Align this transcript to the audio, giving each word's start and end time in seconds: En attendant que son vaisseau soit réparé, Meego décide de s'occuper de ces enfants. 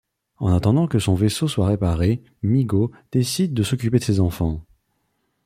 En 0.39 0.47
attendant 0.51 0.87
que 0.87 0.97
son 0.97 1.13
vaisseau 1.13 1.47
soit 1.47 1.67
réparé, 1.67 2.23
Meego 2.41 2.91
décide 3.11 3.53
de 3.53 3.61
s'occuper 3.61 3.99
de 3.99 4.03
ces 4.03 4.19
enfants. 4.19 4.65